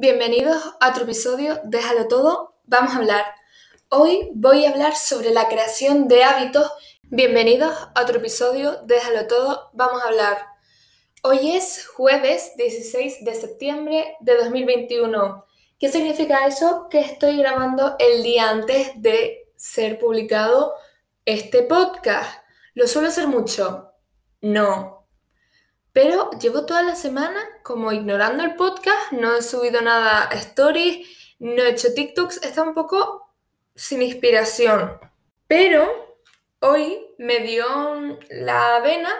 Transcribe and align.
Bienvenidos 0.00 0.62
a 0.78 0.90
otro 0.90 1.02
episodio 1.02 1.60
Déjalo 1.64 2.06
todo, 2.06 2.54
vamos 2.66 2.92
a 2.92 2.98
hablar. 2.98 3.24
Hoy 3.88 4.30
voy 4.32 4.64
a 4.64 4.70
hablar 4.70 4.94
sobre 4.94 5.30
la 5.30 5.48
creación 5.48 6.06
de 6.06 6.22
hábitos. 6.22 6.70
Bienvenidos 7.02 7.76
a 7.96 8.02
otro 8.02 8.18
episodio 8.18 8.80
Déjalo 8.84 9.26
todo, 9.26 9.70
vamos 9.72 10.00
a 10.00 10.06
hablar. 10.06 10.38
Hoy 11.24 11.50
es 11.50 11.84
jueves 11.88 12.52
16 12.56 13.24
de 13.24 13.34
septiembre 13.34 14.16
de 14.20 14.36
2021. 14.36 15.44
¿Qué 15.80 15.88
significa 15.88 16.46
eso? 16.46 16.86
Que 16.88 17.00
estoy 17.00 17.36
grabando 17.36 17.96
el 17.98 18.22
día 18.22 18.50
antes 18.50 18.92
de 19.02 19.50
ser 19.56 19.98
publicado 19.98 20.74
este 21.24 21.64
podcast. 21.64 22.40
¿Lo 22.74 22.86
suelo 22.86 23.08
hacer 23.08 23.26
mucho? 23.26 23.90
No, 24.42 24.97
pero 26.00 26.30
llevo 26.40 26.64
toda 26.64 26.84
la 26.84 26.94
semana 26.94 27.40
como 27.64 27.90
ignorando 27.90 28.44
el 28.44 28.54
podcast, 28.54 29.10
no 29.10 29.34
he 29.34 29.42
subido 29.42 29.80
nada 29.80 30.28
a 30.28 30.34
stories, 30.34 31.08
no 31.40 31.60
he 31.64 31.70
hecho 31.70 31.92
TikToks, 31.92 32.44
está 32.44 32.62
un 32.62 32.72
poco 32.72 33.34
sin 33.74 34.02
inspiración. 34.02 34.96
Pero 35.48 36.16
hoy 36.60 37.04
me 37.18 37.40
dio 37.40 37.66
la 38.30 38.78
vena 38.78 39.10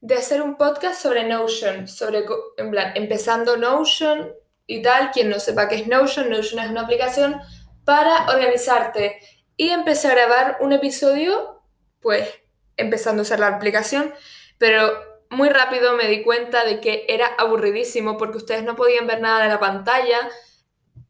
de 0.00 0.16
hacer 0.16 0.42
un 0.42 0.56
podcast 0.56 1.00
sobre 1.00 1.22
Notion, 1.22 1.86
sobre, 1.86 2.24
en 2.56 2.72
plan, 2.72 2.94
empezando 2.96 3.56
Notion 3.56 4.32
y 4.66 4.82
tal. 4.82 5.12
Quien 5.12 5.30
no 5.30 5.38
sepa 5.38 5.68
qué 5.68 5.76
es 5.76 5.86
Notion, 5.86 6.30
Notion 6.30 6.58
es 6.64 6.68
una 6.68 6.80
aplicación 6.80 7.40
para 7.84 8.28
organizarte. 8.28 9.20
Y 9.56 9.68
empecé 9.68 10.08
a 10.08 10.16
grabar 10.16 10.56
un 10.58 10.72
episodio, 10.72 11.62
pues, 12.00 12.28
empezando 12.76 13.20
a 13.20 13.22
usar 13.22 13.38
la 13.38 13.46
aplicación, 13.46 14.12
pero 14.58 15.08
muy 15.30 15.48
rápido 15.48 15.94
me 15.96 16.06
di 16.06 16.22
cuenta 16.22 16.64
de 16.64 16.80
que 16.80 17.04
era 17.08 17.26
aburridísimo 17.26 18.16
porque 18.16 18.38
ustedes 18.38 18.64
no 18.64 18.76
podían 18.76 19.06
ver 19.06 19.20
nada 19.20 19.42
de 19.42 19.48
la 19.48 19.60
pantalla 19.60 20.18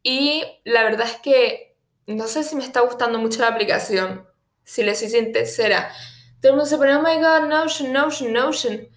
y 0.03 0.43
la 0.65 0.83
verdad 0.83 1.07
es 1.07 1.17
que 1.17 1.77
no 2.07 2.27
sé 2.27 2.43
si 2.43 2.57
me 2.57 2.65
está 2.65 2.81
gustando 2.81 3.19
mucho 3.19 3.41
la 3.41 3.49
aplicación, 3.49 4.27
si 4.65 4.83
les 4.83 4.99
soy 4.99 5.09
sincera. 5.09 5.93
Todo 6.41 6.53
el 6.53 6.57
mundo 6.57 6.67
se 6.67 6.79
pone, 6.79 6.97
oh 6.97 7.03
my 7.03 7.17
god, 7.17 7.49
Notion, 7.49 7.93
Notion, 7.93 8.33
Notion. 8.33 8.89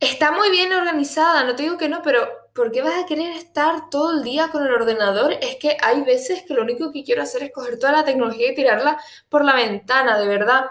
Está 0.00 0.32
muy 0.32 0.50
bien 0.50 0.72
organizada, 0.72 1.44
no 1.44 1.56
te 1.56 1.62
digo 1.62 1.78
que 1.78 1.88
no, 1.88 2.02
pero 2.02 2.28
¿por 2.52 2.70
qué 2.72 2.82
vas 2.82 3.02
a 3.02 3.06
querer 3.06 3.32
estar 3.36 3.88
todo 3.88 4.18
el 4.18 4.22
día 4.22 4.48
con 4.48 4.66
el 4.66 4.72
ordenador? 4.72 5.32
Es 5.40 5.56
que 5.56 5.76
hay 5.80 6.02
veces 6.02 6.42
que 6.42 6.54
lo 6.54 6.62
único 6.62 6.92
que 6.92 7.04
quiero 7.04 7.22
hacer 7.22 7.42
es 7.42 7.52
coger 7.52 7.78
toda 7.78 7.92
la 7.92 8.04
tecnología 8.04 8.52
y 8.52 8.54
tirarla 8.54 9.00
por 9.28 9.44
la 9.44 9.54
ventana, 9.54 10.18
de 10.18 10.28
verdad. 10.28 10.66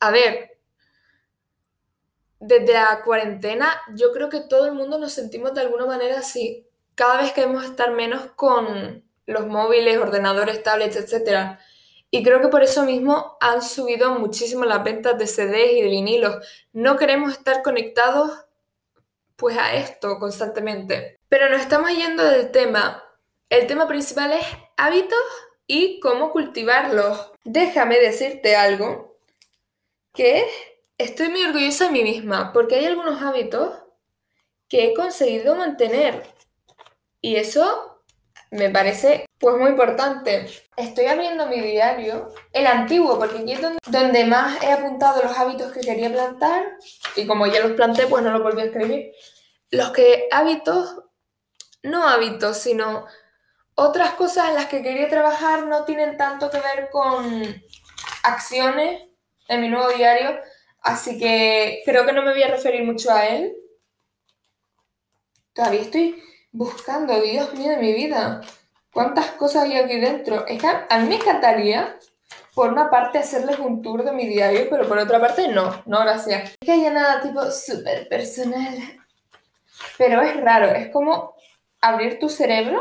A 0.00 0.10
ver, 0.10 0.55
desde 2.40 2.74
la 2.74 3.02
cuarentena, 3.04 3.80
yo 3.94 4.12
creo 4.12 4.28
que 4.28 4.40
todo 4.40 4.66
el 4.66 4.72
mundo 4.72 4.98
nos 4.98 5.12
sentimos 5.12 5.54
de 5.54 5.62
alguna 5.62 5.86
manera 5.86 6.18
así. 6.18 6.66
Cada 6.94 7.22
vez 7.22 7.32
queremos 7.32 7.64
estar 7.64 7.90
menos 7.92 8.22
con 8.36 9.04
los 9.26 9.46
móviles, 9.46 9.98
ordenadores, 9.98 10.62
tablets, 10.62 10.96
etc. 10.96 11.58
Y 12.10 12.22
creo 12.22 12.40
que 12.40 12.48
por 12.48 12.62
eso 12.62 12.84
mismo 12.84 13.36
han 13.40 13.62
subido 13.62 14.18
muchísimo 14.18 14.64
las 14.64 14.84
ventas 14.84 15.18
de 15.18 15.26
CDs 15.26 15.72
y 15.72 15.82
de 15.82 15.88
vinilos. 15.88 16.66
No 16.72 16.96
queremos 16.96 17.32
estar 17.32 17.62
conectados 17.62 18.30
pues 19.36 19.56
a 19.58 19.74
esto 19.74 20.18
constantemente. 20.18 21.18
Pero 21.28 21.50
nos 21.50 21.60
estamos 21.60 21.90
yendo 21.90 22.24
del 22.24 22.50
tema. 22.50 23.02
El 23.50 23.66
tema 23.66 23.86
principal 23.86 24.32
es 24.32 24.46
hábitos 24.76 25.18
y 25.66 26.00
cómo 26.00 26.30
cultivarlos. 26.32 27.32
Déjame 27.44 27.98
decirte 27.98 28.56
algo 28.56 29.18
que 30.12 30.46
Estoy 30.98 31.28
muy 31.28 31.44
orgullosa 31.44 31.86
de 31.86 31.90
mí 31.90 32.02
misma 32.02 32.52
porque 32.52 32.76
hay 32.76 32.86
algunos 32.86 33.20
hábitos 33.20 33.76
que 34.68 34.86
he 34.86 34.94
conseguido 34.94 35.54
mantener 35.54 36.26
y 37.20 37.36
eso 37.36 38.02
me 38.50 38.70
parece 38.70 39.26
pues 39.38 39.56
muy 39.56 39.70
importante. 39.70 40.46
Estoy 40.76 41.06
abriendo 41.06 41.46
mi 41.46 41.60
diario, 41.60 42.32
el 42.52 42.66
antiguo, 42.66 43.18
porque 43.18 43.38
aquí 43.38 43.52
es 43.52 43.60
donde, 43.86 44.24
más 44.24 44.62
he 44.62 44.72
apuntado 44.72 45.22
los 45.22 45.36
hábitos 45.36 45.72
que 45.72 45.80
quería 45.80 46.10
plantar 46.10 46.64
y 47.14 47.26
como 47.26 47.46
ya 47.46 47.60
los 47.60 47.72
planté 47.72 48.06
pues 48.06 48.22
no 48.22 48.30
los 48.30 48.42
volví 48.42 48.62
a 48.62 48.66
escribir. 48.66 49.12
Los 49.70 49.90
que 49.90 50.28
hábitos, 50.30 51.02
no 51.82 52.08
hábitos, 52.08 52.56
sino 52.56 53.06
otras 53.74 54.14
cosas 54.14 54.48
en 54.48 54.54
las 54.54 54.66
que 54.66 54.82
quería 54.82 55.10
trabajar 55.10 55.66
no 55.66 55.84
tienen 55.84 56.16
tanto 56.16 56.50
que 56.50 56.60
ver 56.60 56.88
con 56.90 57.62
acciones 58.22 59.02
en 59.48 59.60
mi 59.60 59.68
nuevo 59.68 59.90
diario, 59.90 60.38
Así 60.86 61.18
que 61.18 61.82
creo 61.84 62.06
que 62.06 62.12
no 62.12 62.22
me 62.22 62.30
voy 62.30 62.44
a 62.44 62.48
referir 62.48 62.84
mucho 62.84 63.10
a 63.10 63.26
él. 63.26 63.56
Todavía 65.52 65.80
estoy 65.80 66.22
buscando, 66.52 67.20
Dios 67.20 67.52
mío 67.54 67.70
de 67.70 67.78
mi 67.78 67.92
vida. 67.92 68.40
¿Cuántas 68.92 69.32
cosas 69.32 69.64
hay 69.64 69.78
aquí 69.78 69.98
dentro? 69.98 70.46
Es 70.46 70.60
que 70.60 70.68
a 70.68 70.98
mí 71.00 71.08
me 71.08 71.16
encantaría, 71.16 71.98
por 72.54 72.72
una 72.72 72.88
parte, 72.88 73.18
hacerles 73.18 73.58
un 73.58 73.82
tour 73.82 74.04
de 74.04 74.12
mi 74.12 74.28
diario, 74.28 74.68
pero 74.70 74.86
por 74.86 74.96
otra 74.98 75.18
parte, 75.18 75.48
no, 75.48 75.82
no, 75.86 76.02
gracias. 76.02 76.52
Es 76.52 76.56
que 76.64 76.70
haya 76.70 76.92
nada 76.92 77.20
tipo 77.20 77.50
súper 77.50 78.08
personal. 78.08 78.78
Pero 79.98 80.22
es 80.22 80.40
raro, 80.40 80.68
es 80.68 80.90
como 80.92 81.34
abrir 81.80 82.20
tu 82.20 82.28
cerebro 82.28 82.80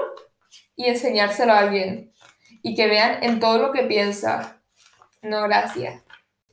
y 0.75 0.85
enseñárselo 0.85 1.53
a 1.53 1.59
alguien. 1.59 2.13
Y 2.61 2.75
que 2.75 2.85
vean 2.85 3.23
en 3.23 3.39
todo 3.39 3.57
lo 3.57 3.71
que 3.71 3.81
piensas. 3.81 4.51
No, 5.23 5.41
gracias. 5.41 6.04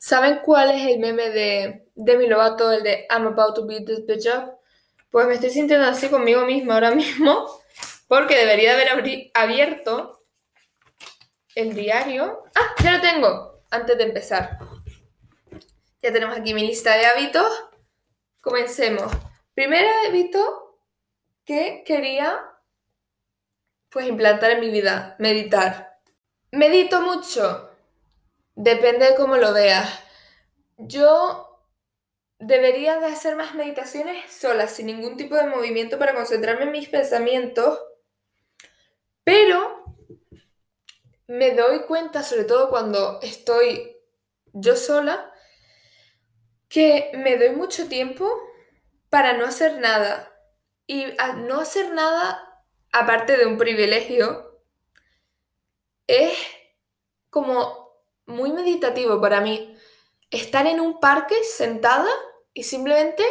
¿Saben 0.04 0.40
cuál 0.44 0.72
es 0.72 0.84
el 0.84 0.98
meme 0.98 1.30
de 1.30 1.86
Demi 1.94 2.26
Lovato, 2.26 2.72
el 2.72 2.82
de 2.82 3.06
I'm 3.08 3.24
about 3.28 3.54
to 3.54 3.64
beat 3.64 3.86
this 3.86 4.04
bitch 4.04 4.26
up? 4.26 4.58
Pues 5.12 5.28
me 5.28 5.34
estoy 5.34 5.50
sintiendo 5.50 5.86
así 5.86 6.08
conmigo 6.08 6.44
misma 6.44 6.74
ahora 6.74 6.90
mismo, 6.94 7.62
porque 8.08 8.36
debería 8.36 8.72
haber 8.72 8.88
abierto 9.32 10.24
el 11.54 11.74
diario. 11.74 12.42
Ah, 12.56 12.74
ya 12.82 12.96
lo 12.96 13.00
tengo, 13.00 13.62
antes 13.70 13.96
de 13.96 14.02
empezar. 14.02 14.58
Ya 16.02 16.12
tenemos 16.12 16.36
aquí 16.36 16.52
mi 16.52 16.66
lista 16.66 16.96
de 16.96 17.06
hábitos. 17.06 17.46
Comencemos. 18.40 19.12
Primer 19.54 19.84
hábito 19.86 20.80
que 21.44 21.84
quería 21.86 22.42
pues 23.88 24.08
implantar 24.08 24.50
en 24.50 24.60
mi 24.60 24.70
vida, 24.70 25.14
meditar. 25.20 26.00
Medito 26.50 27.02
mucho, 27.02 27.71
Depende 28.54 29.06
de 29.06 29.16
cómo 29.16 29.36
lo 29.36 29.52
veas. 29.52 29.88
Yo 30.76 31.48
debería 32.38 32.98
de 32.98 33.06
hacer 33.06 33.36
más 33.36 33.54
meditaciones 33.54 34.32
sola, 34.32 34.66
sin 34.66 34.86
ningún 34.86 35.16
tipo 35.16 35.36
de 35.36 35.46
movimiento 35.46 35.98
para 35.98 36.14
concentrarme 36.14 36.64
en 36.64 36.72
mis 36.72 36.88
pensamientos, 36.88 37.78
pero 39.24 39.84
me 41.28 41.52
doy 41.54 41.82
cuenta, 41.84 42.22
sobre 42.22 42.44
todo 42.44 42.68
cuando 42.68 43.20
estoy 43.22 43.96
yo 44.52 44.76
sola, 44.76 45.32
que 46.68 47.10
me 47.14 47.36
doy 47.36 47.50
mucho 47.50 47.88
tiempo 47.88 48.28
para 49.08 49.34
no 49.34 49.44
hacer 49.44 49.78
nada. 49.78 50.28
Y 50.86 51.06
no 51.36 51.60
hacer 51.60 51.92
nada, 51.92 52.64
aparte 52.90 53.36
de 53.36 53.46
un 53.46 53.56
privilegio, 53.56 54.62
es 56.06 56.36
como 57.30 57.81
muy 58.26 58.52
meditativo 58.52 59.20
para 59.20 59.40
mí. 59.40 59.76
Estar 60.30 60.66
en 60.66 60.80
un 60.80 61.00
parque 61.00 61.34
sentada 61.44 62.10
y 62.54 62.62
simplemente 62.62 63.24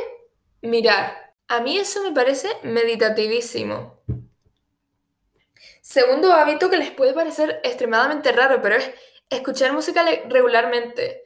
mirar. 0.61 1.35
A 1.47 1.59
mí 1.61 1.77
eso 1.77 2.03
me 2.03 2.11
parece 2.11 2.49
meditativísimo. 2.63 4.01
Segundo 5.81 6.31
hábito 6.31 6.69
que 6.69 6.77
les 6.77 6.91
puede 6.91 7.13
parecer 7.13 7.59
extremadamente 7.63 8.31
raro, 8.31 8.61
pero 8.61 8.75
es 8.75 8.91
escuchar 9.29 9.73
música 9.73 10.05
regularmente. 10.29 11.23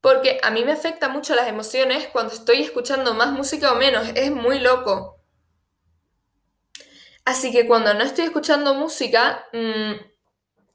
Porque 0.00 0.40
a 0.42 0.50
mí 0.50 0.64
me 0.64 0.72
afecta 0.72 1.08
mucho 1.08 1.34
las 1.34 1.48
emociones 1.48 2.08
cuando 2.08 2.32
estoy 2.32 2.62
escuchando 2.62 3.14
más 3.14 3.32
música 3.32 3.72
o 3.72 3.76
menos. 3.76 4.08
Es 4.14 4.30
muy 4.30 4.60
loco. 4.60 5.20
Así 7.24 7.50
que 7.50 7.66
cuando 7.66 7.92
no 7.92 8.04
estoy 8.04 8.26
escuchando 8.26 8.74
música, 8.74 9.46
mm, 9.52 9.92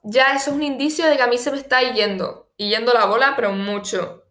ya 0.02 0.34
eso 0.34 0.50
es 0.50 0.56
un 0.56 0.62
indicio 0.62 1.06
de 1.06 1.16
que 1.16 1.22
a 1.22 1.26
mí 1.26 1.38
se 1.38 1.50
me 1.50 1.58
está 1.58 1.80
yendo, 1.80 2.50
y 2.56 2.70
yendo 2.70 2.92
la 2.92 3.06
bola, 3.06 3.34
pero 3.36 3.52
mucho. 3.52 4.24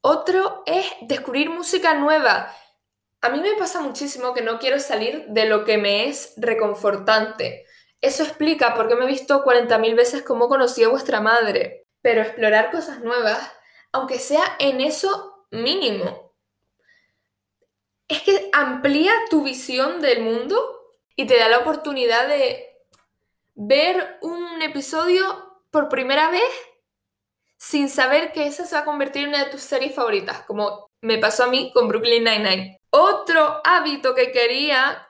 Otro 0.00 0.62
es 0.66 0.86
descubrir 1.02 1.50
música 1.50 1.94
nueva. 1.94 2.54
A 3.20 3.28
mí 3.28 3.40
me 3.40 3.56
pasa 3.56 3.80
muchísimo 3.80 4.34
que 4.34 4.42
no 4.42 4.58
quiero 4.58 4.78
salir 4.78 5.26
de 5.28 5.46
lo 5.46 5.64
que 5.64 5.78
me 5.78 6.08
es 6.08 6.34
reconfortante. 6.36 7.66
Eso 8.00 8.22
explica 8.22 8.74
por 8.74 8.88
qué 8.88 8.94
me 8.94 9.04
he 9.04 9.08
visto 9.08 9.42
40.000 9.42 9.96
veces 9.96 10.22
cómo 10.22 10.48
conocí 10.48 10.84
a 10.84 10.88
vuestra 10.88 11.20
madre. 11.20 11.86
Pero 12.02 12.22
explorar 12.22 12.70
cosas 12.70 13.00
nuevas, 13.00 13.40
aunque 13.90 14.18
sea 14.20 14.44
en 14.60 14.80
eso 14.80 15.46
mínimo, 15.50 16.34
es 18.06 18.22
que 18.22 18.48
amplía 18.52 19.12
tu 19.28 19.42
visión 19.42 20.00
del 20.00 20.22
mundo 20.22 20.56
y 21.16 21.26
te 21.26 21.36
da 21.36 21.48
la 21.48 21.58
oportunidad 21.58 22.28
de 22.28 22.64
ver 23.56 24.18
un 24.20 24.45
episodio 24.66 25.60
por 25.70 25.88
primera 25.88 26.30
vez 26.30 26.42
sin 27.58 27.88
saber 27.88 28.32
que 28.32 28.46
esa 28.46 28.66
se 28.66 28.74
va 28.74 28.82
a 28.82 28.84
convertir 28.84 29.22
en 29.22 29.30
una 29.30 29.44
de 29.44 29.50
tus 29.50 29.62
series 29.62 29.94
favoritas, 29.94 30.42
como 30.42 30.90
me 31.00 31.18
pasó 31.18 31.44
a 31.44 31.48
mí 31.48 31.70
con 31.72 31.88
Brooklyn 31.88 32.24
Nine-Nine. 32.24 32.80
Otro 32.90 33.60
hábito 33.64 34.14
que 34.14 34.30
quería 34.32 35.08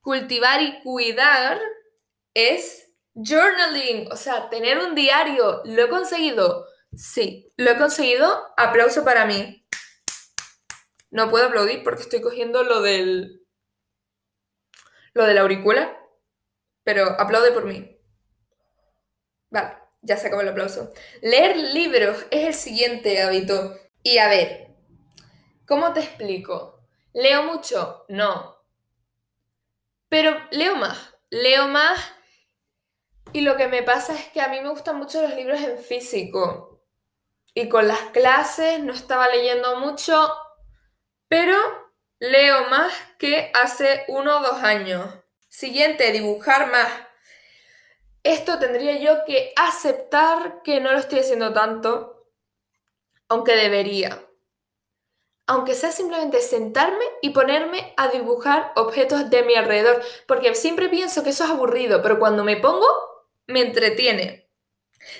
cultivar 0.00 0.62
y 0.62 0.80
cuidar 0.80 1.60
es 2.34 2.88
journaling, 3.14 4.10
o 4.10 4.16
sea, 4.16 4.48
tener 4.48 4.78
un 4.78 4.94
diario. 4.94 5.62
¿Lo 5.64 5.82
he 5.82 5.88
conseguido? 5.88 6.66
Sí, 6.94 7.52
lo 7.56 7.70
he 7.70 7.78
conseguido. 7.78 8.52
Aplauso 8.56 9.04
para 9.04 9.26
mí. 9.26 9.66
No 11.10 11.28
puedo 11.30 11.46
aplaudir 11.46 11.82
porque 11.82 12.02
estoy 12.02 12.20
cogiendo 12.22 12.62
lo 12.62 12.80
del 12.80 13.42
lo 15.14 15.26
de 15.26 15.34
la 15.34 15.42
auricular, 15.42 15.98
pero 16.84 17.04
aplaude 17.20 17.52
por 17.52 17.66
mí. 17.66 17.91
Vale, 19.52 19.76
ya 20.00 20.16
se 20.16 20.26
acabó 20.26 20.40
el 20.40 20.48
aplauso. 20.48 20.92
Leer 21.20 21.56
libros 21.56 22.26
es 22.30 22.46
el 22.46 22.54
siguiente 22.54 23.22
hábito. 23.22 23.78
Y 24.02 24.16
a 24.16 24.28
ver, 24.28 24.74
¿cómo 25.66 25.92
te 25.92 26.00
explico? 26.00 26.80
¿Leo 27.12 27.42
mucho? 27.42 28.06
No. 28.08 28.56
Pero 30.08 30.36
leo 30.50 30.74
más. 30.76 30.98
Leo 31.28 31.68
más 31.68 32.00
y 33.34 33.42
lo 33.42 33.56
que 33.56 33.68
me 33.68 33.82
pasa 33.82 34.14
es 34.14 34.28
que 34.28 34.40
a 34.40 34.48
mí 34.48 34.60
me 34.60 34.70
gustan 34.70 34.96
mucho 34.96 35.20
los 35.20 35.34
libros 35.34 35.60
en 35.60 35.78
físico. 35.78 36.82
Y 37.54 37.68
con 37.68 37.86
las 37.86 38.00
clases 38.12 38.80
no 38.80 38.94
estaba 38.94 39.28
leyendo 39.28 39.78
mucho, 39.80 40.34
pero 41.28 41.56
leo 42.18 42.70
más 42.70 42.92
que 43.18 43.50
hace 43.54 44.04
uno 44.08 44.38
o 44.38 44.42
dos 44.42 44.62
años. 44.62 45.06
Siguiente, 45.50 46.10
dibujar 46.12 46.70
más. 46.70 46.90
Esto 48.24 48.58
tendría 48.58 48.98
yo 48.98 49.24
que 49.24 49.52
aceptar 49.56 50.62
que 50.62 50.80
no 50.80 50.92
lo 50.92 50.98
estoy 50.98 51.20
haciendo 51.20 51.52
tanto, 51.52 52.28
aunque 53.28 53.56
debería. 53.56 54.26
Aunque 55.46 55.74
sea 55.74 55.90
simplemente 55.90 56.40
sentarme 56.40 57.04
y 57.20 57.30
ponerme 57.30 57.94
a 57.96 58.08
dibujar 58.08 58.72
objetos 58.76 59.28
de 59.28 59.42
mi 59.42 59.54
alrededor, 59.54 60.00
porque 60.26 60.54
siempre 60.54 60.88
pienso 60.88 61.24
que 61.24 61.30
eso 61.30 61.44
es 61.44 61.50
aburrido, 61.50 62.00
pero 62.00 62.20
cuando 62.20 62.44
me 62.44 62.56
pongo, 62.56 62.86
me 63.48 63.60
entretiene. 63.60 64.48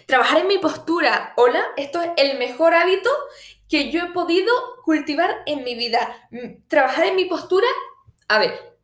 Trabajar 0.07 0.39
en 0.39 0.47
mi 0.47 0.59
postura. 0.59 1.33
Hola, 1.37 1.65
esto 1.77 2.01
es 2.01 2.11
el 2.17 2.39
mejor 2.39 2.73
hábito 2.73 3.11
que 3.69 3.91
yo 3.91 4.05
he 4.05 4.13
podido 4.13 4.53
cultivar 4.85 5.43
en 5.47 5.65
mi 5.65 5.75
vida. 5.75 6.29
Mm, 6.31 6.69
trabajar 6.69 7.07
en 7.07 7.17
mi 7.17 7.25
postura, 7.25 7.67
a 8.29 8.39
ver, 8.39 8.77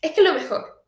es 0.00 0.12
que 0.12 0.22
lo 0.22 0.32
mejor. 0.32 0.84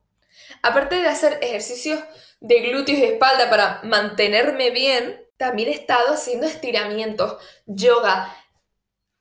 Aparte 0.63 0.97
de 0.97 1.09
hacer 1.09 1.39
ejercicios 1.43 2.01
de 2.41 2.61
glúteos 2.61 2.99
y 2.99 3.05
espalda 3.05 3.49
para 3.51 3.81
mantenerme 3.85 4.71
bien, 4.71 5.27
también 5.37 5.69
he 5.69 5.73
estado 5.73 6.15
haciendo 6.15 6.47
estiramientos, 6.47 7.37
yoga. 7.67 8.35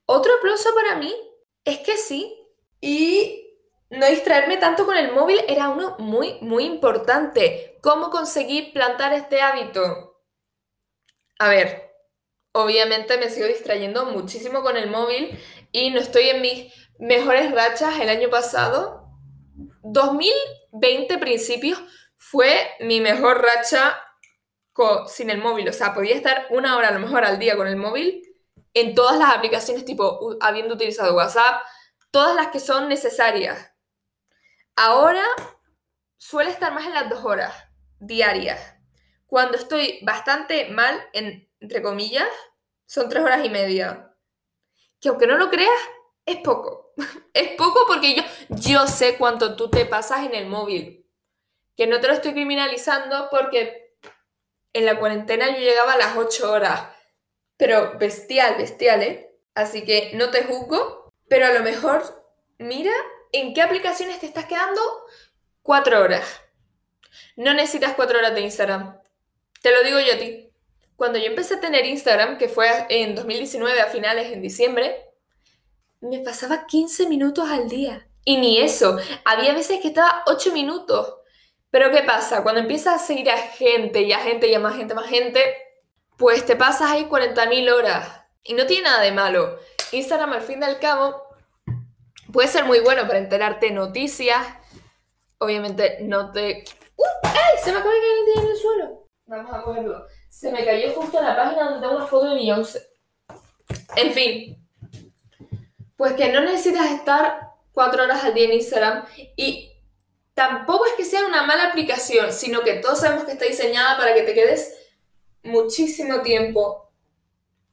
Otro 0.05 0.33
aplauso 0.37 0.73
para 0.73 0.95
mí 0.97 1.13
es 1.63 1.79
que 1.79 1.97
sí. 1.97 2.35
Y 2.81 3.57
no 3.89 4.05
distraerme 4.07 4.57
tanto 4.57 4.85
con 4.85 4.97
el 4.97 5.11
móvil 5.11 5.41
era 5.47 5.69
uno 5.69 5.95
muy, 5.99 6.37
muy 6.41 6.65
importante. 6.65 7.77
¿Cómo 7.81 8.09
conseguí 8.09 8.71
plantar 8.71 9.13
este 9.13 9.41
hábito? 9.41 10.21
A 11.39 11.49
ver, 11.49 11.91
obviamente 12.51 13.17
me 13.17 13.29
sigo 13.29 13.47
distrayendo 13.47 14.05
muchísimo 14.05 14.61
con 14.61 14.77
el 14.77 14.89
móvil 14.89 15.39
y 15.71 15.91
no 15.91 15.99
estoy 15.99 16.29
en 16.29 16.41
mis 16.41 16.73
mejores 16.99 17.51
rachas 17.51 17.99
el 17.99 18.09
año 18.09 18.29
pasado. 18.29 19.09
2020 19.83 21.17
principios 21.17 21.79
fue 22.19 22.69
mi 22.81 22.99
mejor 22.99 23.41
racha 23.41 23.97
sin 25.07 25.29
el 25.29 25.39
móvil. 25.39 25.69
O 25.69 25.73
sea, 25.73 25.93
podía 25.93 26.15
estar 26.15 26.47
una 26.49 26.77
hora 26.77 26.89
a 26.89 26.91
lo 26.91 26.99
mejor 26.99 27.25
al 27.25 27.39
día 27.39 27.57
con 27.57 27.67
el 27.67 27.75
móvil 27.75 28.23
en 28.73 28.93
todas 28.93 29.17
las 29.17 29.35
aplicaciones, 29.35 29.85
tipo 29.85 30.37
habiendo 30.41 30.75
utilizado 30.75 31.15
WhatsApp, 31.15 31.63
todas 32.11 32.35
las 32.35 32.47
que 32.47 32.59
son 32.59 32.87
necesarias. 32.87 33.71
Ahora 34.75 35.23
suele 36.17 36.51
estar 36.51 36.73
más 36.73 36.85
en 36.85 36.93
las 36.93 37.09
dos 37.09 37.23
horas 37.25 37.53
diarias. 37.99 38.75
Cuando 39.25 39.57
estoy 39.57 39.99
bastante 40.03 40.69
mal, 40.69 40.99
entre 41.13 41.81
comillas, 41.81 42.27
son 42.85 43.09
tres 43.09 43.23
horas 43.23 43.45
y 43.45 43.49
media. 43.49 44.15
Que 44.99 45.09
aunque 45.09 45.27
no 45.27 45.37
lo 45.37 45.49
creas, 45.49 45.79
es 46.25 46.37
poco. 46.37 46.93
es 47.33 47.49
poco 47.57 47.81
porque 47.87 48.15
yo, 48.15 48.23
yo 48.49 48.87
sé 48.87 49.17
cuánto 49.17 49.55
tú 49.55 49.69
te 49.69 49.85
pasas 49.85 50.25
en 50.25 50.35
el 50.35 50.47
móvil. 50.47 50.98
Que 51.79 51.87
no 51.87 52.01
te 52.01 52.09
lo 52.09 52.13
estoy 52.13 52.33
criminalizando 52.33 53.29
porque 53.31 53.95
en 54.73 54.85
la 54.85 54.99
cuarentena 54.99 55.47
yo 55.47 55.59
llegaba 55.59 55.93
a 55.93 55.97
las 55.97 56.17
ocho 56.17 56.51
horas. 56.51 56.89
Pero 57.55 57.97
bestial, 57.97 58.57
bestial, 58.57 59.01
¿eh? 59.01 59.31
Así 59.55 59.85
que 59.85 60.11
no 60.15 60.29
te 60.29 60.43
juzgo, 60.43 61.09
pero 61.29 61.45
a 61.45 61.53
lo 61.53 61.61
mejor 61.61 62.03
mira 62.57 62.91
¿En 63.31 63.53
qué 63.53 63.61
aplicaciones 63.61 64.19
te 64.19 64.25
estás 64.25 64.45
quedando? 64.45 64.81
Cuatro 65.61 66.01
horas. 66.01 66.25
No 67.35 67.53
necesitas 67.53 67.93
cuatro 67.93 68.17
horas 68.17 68.33
de 68.33 68.41
Instagram. 68.41 68.99
Te 69.61 69.71
lo 69.71 69.83
digo 69.83 69.99
yo 69.99 70.13
a 70.13 70.17
ti. 70.17 70.49
Cuando 70.95 71.19
yo 71.19 71.25
empecé 71.25 71.55
a 71.55 71.61
tener 71.61 71.85
Instagram, 71.85 72.37
que 72.37 72.49
fue 72.49 72.67
en 72.89 73.15
2019, 73.15 73.79
a 73.79 73.87
finales, 73.87 74.31
en 74.33 74.41
diciembre, 74.41 74.95
me 76.01 76.19
pasaba 76.19 76.65
15 76.65 77.07
minutos 77.07 77.47
al 77.49 77.69
día. 77.69 78.07
Y 78.25 78.37
ni 78.37 78.59
eso. 78.59 78.97
Había 79.25 79.53
veces 79.53 79.79
que 79.79 79.89
estaba 79.89 80.23
8 80.25 80.51
minutos. 80.53 81.18
Pero 81.71 81.91
¿qué 81.91 82.03
pasa? 82.03 82.43
Cuando 82.43 82.61
empiezas 82.61 83.01
a 83.01 83.05
seguir 83.05 83.29
a 83.29 83.37
gente 83.37 84.01
y 84.01 84.11
a 84.11 84.19
gente 84.19 84.47
y 84.47 84.55
a 84.55 84.59
más 84.59 84.75
gente, 84.75 84.93
más 84.93 85.07
gente, 85.07 85.41
pues 86.17 86.45
te 86.45 86.55
pasas 86.55 86.91
ahí 86.91 87.05
40.000 87.05 87.71
horas. 87.71 88.21
Y 88.43 88.53
no 88.53 88.65
tiene 88.65 88.83
nada 88.83 89.01
de 89.01 89.11
malo. 89.11 89.59
Instagram, 89.91 90.33
al 90.33 90.41
fin 90.41 90.61
y 90.61 90.65
al 90.65 90.79
cabo, 90.79 91.29
Puede 92.31 92.47
ser 92.47 92.65
muy 92.65 92.79
bueno 92.79 93.07
para 93.07 93.17
enterarte 93.17 93.71
noticias. 93.71 94.45
Obviamente 95.39 95.99
no 96.01 96.31
te... 96.31 96.63
¡Uh! 96.95 97.03
¡Ay! 97.23 97.57
Se 97.63 97.71
me 97.71 97.79
acaba 97.79 97.93
de 97.93 97.99
caer 97.99 98.37
el 98.37 98.43
en 98.43 98.51
el 98.51 98.57
suelo. 98.57 99.07
Vamos 99.25 99.53
a 99.53 99.61
cogerlo. 99.61 100.05
Se 100.29 100.51
me 100.51 100.63
cayó 100.63 100.93
justo 100.93 101.19
en 101.19 101.25
la 101.25 101.35
página 101.35 101.65
donde 101.65 101.81
tengo 101.81 101.95
una 101.95 102.05
foto 102.05 102.29
de 102.29 102.35
Beyoncé. 102.35 102.87
En 103.95 104.13
fin. 104.13 104.67
Pues 105.95 106.13
que 106.13 106.31
no 106.31 106.41
necesitas 106.41 106.91
estar 106.91 107.51
cuatro 107.71 108.03
horas 108.03 108.23
al 108.23 108.33
día 108.33 108.45
en 108.45 108.53
Instagram 108.53 109.05
y 109.35 109.68
tampoco 110.39 110.85
es 110.85 110.93
que 110.93 111.03
sea 111.03 111.25
una 111.25 111.43
mala 111.43 111.65
aplicación, 111.65 112.31
sino 112.31 112.61
que 112.61 112.75
todos 112.75 113.01
sabemos 113.01 113.25
que 113.25 113.33
está 113.33 113.43
diseñada 113.43 113.97
para 113.97 114.13
que 114.13 114.21
te 114.21 114.33
quedes 114.33 114.73
muchísimo 115.43 116.21
tiempo. 116.21 116.93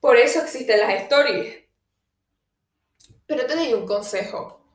Por 0.00 0.16
eso 0.16 0.42
existen 0.42 0.80
las 0.80 0.92
stories. 1.02 1.62
Pero 3.24 3.46
te 3.46 3.54
doy 3.54 3.72
un 3.72 3.86
consejo. 3.86 4.68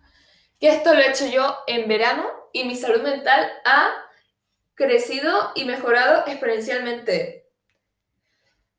Que 0.57 0.69
esto 0.69 0.93
lo 0.93 1.01
he 1.01 1.10
hecho 1.10 1.25
yo 1.25 1.57
en 1.67 1.89
verano 1.89 2.25
y 2.53 2.63
mi 2.63 2.77
salud 2.77 3.01
mental 3.01 3.51
ha 3.65 3.93
crecido 4.74 5.51
y 5.55 5.65
mejorado 5.65 6.24
exponencialmente. 6.27 7.50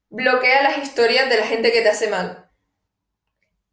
Bloquea 0.09 0.62
las 0.62 0.78
historias 0.78 1.28
de 1.28 1.37
la 1.37 1.47
gente 1.47 1.71
que 1.71 1.83
te 1.83 1.90
hace 1.90 2.09
mal. 2.09 2.50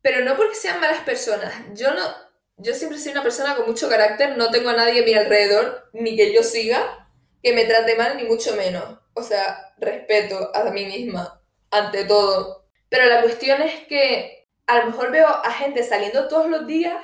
Pero 0.02 0.20
no 0.26 0.36
porque 0.36 0.56
sean 0.56 0.82
malas 0.82 1.00
personas. 1.04 1.54
Yo 1.76 1.94
no, 1.94 2.29
yo 2.60 2.74
siempre 2.74 3.00
soy 3.00 3.14
una 3.14 3.24
persona 3.24 3.56
con 3.56 3.66
mucho 3.66 3.90
carácter, 3.90 4.38
no 4.38 4.52
tengo 4.52 4.70
a 4.70 4.76
nadie 4.76 5.02
a 5.02 5.06
mi 5.06 5.14
alrededor, 5.14 5.90
ni 5.94 6.16
que 6.16 6.34
yo 6.34 6.44
siga, 6.44 7.10
que 7.42 7.54
me 7.54 7.66
trate 7.66 7.96
mal, 7.96 8.18
ni 8.18 8.24
mucho 8.24 8.56
menos. 8.56 9.00
O 9.14 9.24
sea, 9.24 9.74
respeto 9.78 10.52
a 10.54 10.64
mí 10.66 10.86
misma, 10.86 11.42
ante 11.72 12.04
todo. 12.06 12.66
Pero 12.90 13.06
la 13.06 13.22
cuestión 13.22 13.62
es 13.62 13.86
que 13.88 14.48
a 14.68 14.80
lo 14.80 14.88
mejor 14.88 15.12
veo 15.12 15.28
a 15.28 15.52
gente 15.52 15.84
saliendo 15.84 16.28
todos 16.28 16.50
los 16.50 16.68
días 16.68 17.02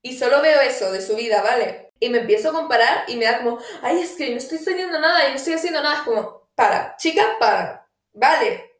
y 0.00 0.16
solo 0.16 0.40
veo 0.40 0.60
eso 0.60 0.92
de 0.92 1.02
su 1.02 1.16
vida, 1.16 1.42
¿vale? 1.42 1.92
Y 1.98 2.08
me 2.10 2.18
empiezo 2.18 2.50
a 2.50 2.52
comparar 2.52 3.04
y 3.08 3.16
me 3.16 3.24
da 3.24 3.38
como, 3.38 3.58
ay, 3.82 4.00
es 4.00 4.12
que 4.12 4.30
no 4.30 4.36
estoy 4.36 4.58
saliendo 4.58 5.00
nada 5.00 5.26
y 5.26 5.30
no 5.30 5.36
estoy 5.36 5.54
haciendo 5.54 5.82
nada. 5.82 5.96
Es 5.96 6.02
como, 6.02 6.48
para, 6.54 6.96
chica, 6.96 7.36
para, 7.40 7.88
¿vale? 8.12 8.72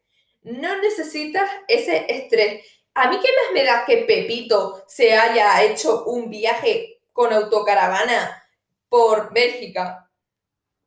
No 0.43 0.79
necesitas 0.81 1.49
ese 1.67 2.05
estrés. 2.07 2.65
A 2.99 3.11
mí 3.11 3.19
qué 3.21 3.29
más 3.29 3.53
me 3.53 3.63
da 3.63 3.85
que 3.85 4.05
Pepito 4.07 4.83
se 4.87 5.15
haya 5.15 5.61
hecho 5.61 6.03
un 6.05 6.31
viaje 6.31 6.99
con 7.13 7.31
autocaravana 7.31 8.43
por 8.89 9.31
Bélgica, 9.31 10.09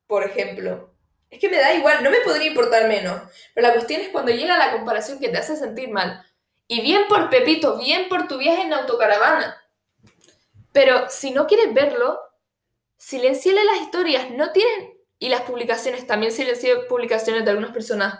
por 0.07 0.25
ejemplo. 0.25 0.93
Es 1.29 1.39
que 1.39 1.47
me 1.47 1.55
da 1.55 1.73
igual, 1.73 2.03
no 2.03 2.11
me 2.11 2.19
podría 2.19 2.49
importar 2.49 2.89
menos. 2.89 3.21
Pero 3.53 3.65
la 3.65 3.73
cuestión 3.73 4.01
es 4.01 4.09
cuando 4.09 4.33
llega 4.33 4.57
la 4.57 4.73
comparación 4.73 5.21
que 5.21 5.29
te 5.29 5.37
hace 5.37 5.55
sentir 5.55 5.89
mal. 5.89 6.21
Y 6.67 6.81
bien 6.81 7.03
por 7.07 7.29
Pepito, 7.29 7.77
bien 7.77 8.09
por 8.09 8.27
tu 8.27 8.37
viaje 8.37 8.63
en 8.63 8.73
autocaravana. 8.73 9.63
Pero 10.73 11.09
si 11.09 11.31
no 11.31 11.47
quieres 11.47 11.73
verlo, 11.73 12.19
silenciale 12.97 13.63
las 13.63 13.79
historias. 13.83 14.29
No 14.31 14.51
tienen. 14.51 14.97
Y 15.17 15.29
las 15.29 15.43
publicaciones, 15.43 16.05
también 16.07 16.33
silencié 16.33 16.75
publicaciones 16.89 17.45
de 17.45 17.51
algunas 17.51 17.71
personas. 17.71 18.19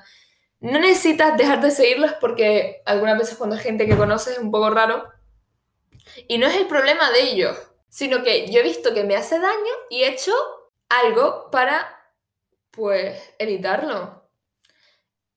No 0.62 0.80
necesitas 0.80 1.38
dejar 1.38 1.62
de 1.62 1.72
seguirlas 1.72 2.14
porque 2.14 2.82
algunas 2.86 3.18
veces 3.18 3.38
cuando 3.38 3.56
hay 3.56 3.62
gente 3.62 3.86
que 3.86 3.98
conoces 3.98 4.34
es 4.34 4.40
un 4.40 4.52
poco 4.52 4.70
raro. 4.70 5.10
Y 6.28 6.38
no 6.38 6.48
es 6.48 6.56
el 6.56 6.68
problema 6.68 7.12
de 7.12 7.22
ellos, 7.22 7.58
sino 7.90 8.24
que 8.24 8.50
yo 8.50 8.60
he 8.60 8.64
visto 8.64 8.94
que 8.94 9.04
me 9.04 9.16
hace 9.16 9.40
daño 9.40 9.74
y 9.90 10.04
he 10.04 10.10
hecho 10.10 10.34
algo 10.90 11.50
para, 11.52 11.88
pues, 12.72 13.34
evitarlo 13.40 14.22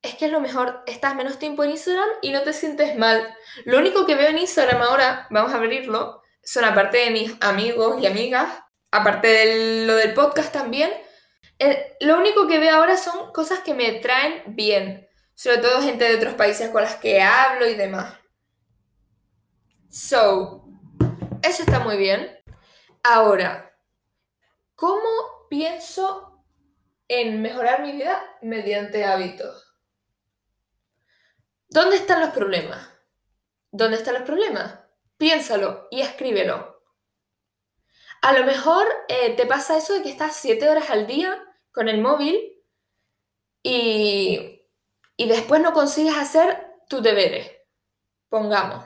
es 0.05 0.15
que 0.17 0.27
a 0.27 0.29
lo 0.29 0.41
mejor 0.41 0.83
estás 0.87 1.17
menos 1.17 1.39
tiempo 1.39 1.65
en 1.65 1.71
Instagram 1.71 2.09
y 2.21 2.31
no 2.31 2.43
te 2.43 2.53
sientes 2.53 2.97
mal. 2.97 3.35
Lo 3.65 3.79
único 3.79 4.05
que 4.05 4.15
veo 4.15 4.29
en 4.29 4.39
Instagram 4.39 4.83
ahora, 4.83 5.27
vamos 5.31 5.53
a 5.53 5.57
abrirlo, 5.57 6.21
son 6.43 6.65
aparte 6.65 6.99
de 6.99 7.11
mis 7.11 7.35
amigos 7.41 7.97
y 8.03 8.07
amigas, 8.07 8.51
aparte 8.91 9.29
de 9.29 9.87
lo 9.87 9.97
del 9.97 10.13
podcast 10.13 10.53
también, 10.53 10.91
eh, 11.59 11.97
lo 12.01 12.19
único 12.19 12.47
que 12.47 12.59
veo 12.59 12.77
ahora 12.77 12.99
son 12.99 13.33
cosas 13.33 13.61
que 13.61 13.73
me 13.73 13.93
traen 13.93 14.43
bien, 14.49 15.04
sobre 15.35 15.59
todo 15.59 15.83
gente 15.83 16.05
de 16.05 16.17
otros 16.17 16.35
países 16.35 16.71
con 16.71 16.83
las 16.83 16.97
que 16.97 17.21
hablo 17.21 17.69
y 17.69 17.75
demás. 17.75 18.15
So, 19.91 20.65
eso 21.43 21.63
está 21.63 21.81
muy 21.81 21.97
bien. 21.97 22.37
Ahora, 23.03 23.71
¿cómo 24.75 25.09
pienso 25.51 26.45
en 27.09 27.43
mejorar 27.43 27.83
mi 27.83 27.93
vida 27.93 28.23
mediante 28.43 29.05
hábitos? 29.05 29.77
¿Dónde 31.69 31.97
están 31.97 32.21
los 32.21 32.31
problemas? 32.31 32.89
¿Dónde 33.71 33.97
están 33.97 34.15
los 34.15 34.23
problemas? 34.23 34.79
Piénsalo 35.17 35.89
y 35.91 36.01
escríbelo. 36.01 36.83
A 38.23 38.33
lo 38.33 38.47
mejor 38.47 38.87
eh, 39.09 39.35
te 39.37 39.45
pasa 39.45 39.77
eso 39.77 39.95
de 39.95 40.03
que 40.03 40.11
estás 40.11 40.37
siete 40.37 40.69
horas 40.69 40.89
al 40.91 41.07
día 41.07 41.45
con 41.73 41.89
el 41.89 42.01
móvil 42.01 42.63
y, 43.63 44.54
y 45.17 45.29
después 45.29 45.61
no 45.61 45.73
consigues 45.73 46.17
hacer 46.17 46.67
tus 46.89 47.03
deberes. 47.03 47.51
Pongamos. 48.29 48.85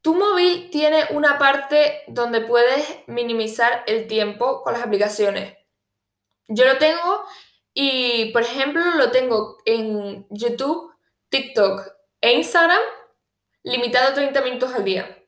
Tu 0.00 0.14
móvil 0.14 0.68
tiene 0.70 1.06
una 1.10 1.38
parte 1.38 2.02
donde 2.08 2.40
puedes 2.40 2.84
minimizar 3.06 3.84
el 3.86 4.08
tiempo 4.08 4.62
con 4.62 4.72
las 4.72 4.82
aplicaciones. 4.82 5.56
Yo 6.48 6.64
lo 6.64 6.76
tengo 6.78 7.24
y, 7.72 8.32
por 8.32 8.42
ejemplo, 8.42 8.82
lo 8.96 9.10
tengo 9.12 9.58
en 9.64 10.26
YouTube, 10.30 10.92
TikTok 11.28 11.86
e 12.20 12.32
Instagram 12.32 12.82
limitado 13.62 14.10
a 14.10 14.14
30 14.14 14.40
minutos 14.42 14.74
al 14.74 14.84
día. 14.84 15.18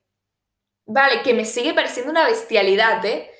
Vale, 0.86 1.22
que 1.22 1.34
me 1.34 1.44
sigue 1.44 1.72
pareciendo 1.72 2.10
una 2.10 2.26
bestialidad, 2.26 3.04
¿eh? 3.06 3.30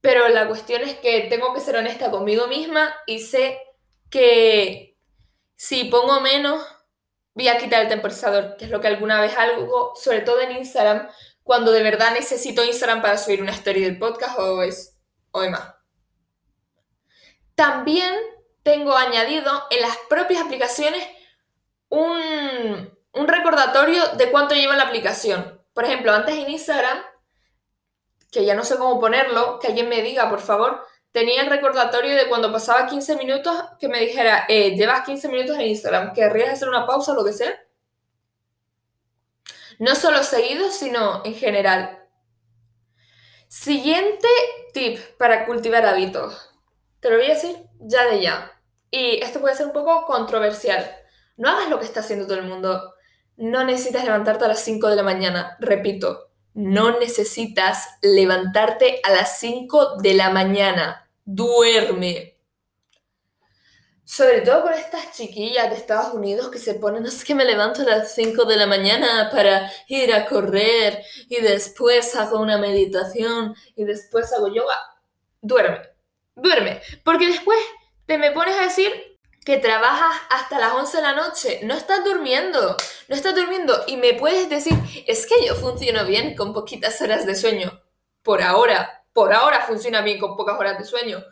Pero 0.00 0.28
la 0.28 0.48
cuestión 0.48 0.82
es 0.82 0.94
que 0.96 1.22
tengo 1.22 1.52
que 1.54 1.60
ser 1.60 1.76
honesta 1.76 2.10
conmigo 2.10 2.46
misma 2.46 2.94
y 3.06 3.18
sé 3.18 3.60
que 4.10 4.91
si 5.62 5.84
pongo 5.84 6.20
menos, 6.20 6.60
voy 7.34 7.46
a 7.46 7.56
quitar 7.56 7.82
el 7.82 7.88
temporizador, 7.88 8.56
que 8.56 8.64
es 8.64 8.70
lo 8.72 8.80
que 8.80 8.88
alguna 8.88 9.20
vez 9.20 9.36
algo, 9.38 9.92
sobre 9.94 10.22
todo 10.22 10.40
en 10.40 10.56
Instagram, 10.56 11.08
cuando 11.44 11.70
de 11.70 11.84
verdad 11.84 12.12
necesito 12.12 12.64
Instagram 12.64 13.00
para 13.00 13.16
subir 13.16 13.40
una 13.40 13.52
story 13.52 13.82
del 13.84 13.96
podcast 13.96 14.40
o, 14.40 14.60
es, 14.64 14.98
o 15.30 15.40
demás. 15.40 15.72
También 17.54 18.12
tengo 18.64 18.96
añadido 18.96 19.62
en 19.70 19.82
las 19.82 19.96
propias 20.08 20.42
aplicaciones 20.42 21.06
un, 21.90 22.98
un 23.12 23.28
recordatorio 23.28 24.04
de 24.16 24.32
cuánto 24.32 24.56
lleva 24.56 24.74
la 24.74 24.82
aplicación. 24.82 25.64
Por 25.74 25.84
ejemplo, 25.84 26.12
antes 26.12 26.34
en 26.34 26.50
Instagram, 26.50 27.04
que 28.32 28.44
ya 28.44 28.56
no 28.56 28.64
sé 28.64 28.78
cómo 28.78 28.98
ponerlo, 28.98 29.60
que 29.60 29.68
alguien 29.68 29.88
me 29.88 30.02
diga, 30.02 30.28
por 30.28 30.40
favor, 30.40 30.84
tenía 31.12 31.42
el 31.42 31.50
recordatorio 31.50 32.16
de 32.16 32.28
cuando 32.28 32.50
pasaba 32.50 32.86
15 32.86 33.16
minutos 33.16 33.54
que 33.78 33.88
me 33.88 34.00
dijera, 34.00 34.46
eh, 34.48 34.74
llevas 34.76 35.04
15 35.04 35.28
minutos 35.28 35.56
en 35.56 35.68
Instagram, 35.68 36.12
¿querrías 36.14 36.54
hacer 36.54 36.68
una 36.68 36.86
pausa 36.86 37.12
o 37.12 37.14
lo 37.14 37.24
que 37.24 37.32
sea? 37.32 37.52
No 39.78 39.94
solo 39.94 40.22
seguido, 40.22 40.70
sino 40.70 41.22
en 41.24 41.34
general. 41.34 41.98
Siguiente 43.48 44.28
tip 44.72 44.98
para 45.18 45.44
cultivar 45.44 45.84
hábitos. 45.84 46.50
Te 47.00 47.10
lo 47.10 47.16
voy 47.16 47.26
a 47.26 47.34
decir 47.34 47.56
ya 47.80 48.06
de 48.06 48.22
ya. 48.22 48.52
Y 48.90 49.22
esto 49.22 49.40
puede 49.40 49.56
ser 49.56 49.66
un 49.66 49.72
poco 49.72 50.04
controversial. 50.06 50.88
No 51.36 51.50
hagas 51.50 51.68
lo 51.68 51.78
que 51.78 51.84
está 51.84 52.00
haciendo 52.00 52.26
todo 52.26 52.38
el 52.38 52.46
mundo. 52.46 52.94
No 53.36 53.64
necesitas 53.64 54.04
levantarte 54.04 54.44
a 54.44 54.48
las 54.48 54.60
5 54.60 54.88
de 54.88 54.96
la 54.96 55.02
mañana. 55.02 55.56
Repito, 55.58 56.30
no 56.54 56.98
necesitas 56.98 57.88
levantarte 58.02 59.00
a 59.02 59.10
las 59.10 59.38
5 59.38 59.96
de 59.96 60.14
la 60.14 60.30
mañana. 60.30 61.01
Duerme. 61.24 62.36
Sobre 64.04 64.42
todo 64.42 64.62
con 64.62 64.74
estas 64.74 65.12
chiquillas 65.12 65.70
de 65.70 65.76
Estados 65.76 66.12
Unidos 66.12 66.50
que 66.50 66.58
se 66.58 66.74
ponen, 66.74 67.06
es 67.06 67.24
que 67.24 67.34
me 67.34 67.44
levanto 67.44 67.82
a 67.82 67.84
las 67.84 68.14
5 68.14 68.44
de 68.44 68.56
la 68.56 68.66
mañana 68.66 69.30
para 69.30 69.72
ir 69.88 70.12
a 70.12 70.26
correr 70.26 71.02
y 71.28 71.40
después 71.40 72.14
hago 72.16 72.40
una 72.40 72.58
meditación 72.58 73.54
y 73.74 73.84
después 73.84 74.32
hago 74.32 74.48
yoga. 74.48 74.78
Duerme, 75.40 75.80
duerme. 76.34 76.82
Porque 77.04 77.28
después 77.28 77.58
te 78.04 78.18
me 78.18 78.32
pones 78.32 78.58
a 78.58 78.64
decir 78.64 78.90
que 79.44 79.58
trabajas 79.58 80.14
hasta 80.28 80.58
las 80.58 80.74
11 80.74 80.96
de 80.96 81.02
la 81.02 81.14
noche, 81.14 81.60
no 81.62 81.74
estás 81.74 82.04
durmiendo, 82.04 82.76
no 83.08 83.16
estás 83.16 83.34
durmiendo 83.34 83.84
y 83.86 83.96
me 83.96 84.14
puedes 84.14 84.50
decir, 84.50 84.74
es 85.06 85.26
que 85.26 85.46
yo 85.46 85.54
funciono 85.54 86.04
bien 86.04 86.36
con 86.36 86.52
poquitas 86.52 87.00
horas 87.00 87.24
de 87.24 87.34
sueño. 87.34 87.80
Por 88.22 88.42
ahora, 88.42 89.01
por 89.12 89.32
ahora 89.32 89.60
funciona 89.62 90.00
bien 90.02 90.18
con 90.18 90.36
pocas 90.36 90.58
horas 90.58 90.78
de 90.78 90.84
sueño, 90.84 91.24